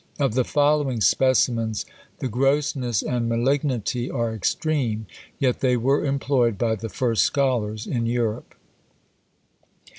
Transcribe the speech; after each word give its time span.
Of 0.17 0.33
the 0.33 0.43
following 0.43 0.99
specimens 0.99 1.85
the 2.17 2.27
grossness 2.27 3.03
and 3.03 3.29
malignity 3.29 4.09
are 4.09 4.33
extreme; 4.33 5.05
yet 5.37 5.59
they 5.59 5.77
were 5.77 6.03
employed 6.05 6.57
by 6.57 6.73
the 6.73 6.89
first 6.89 7.23
scholars 7.23 7.85
in 7.85 8.07
Europe. 8.07 8.55